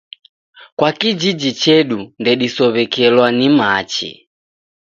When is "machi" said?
3.57-4.09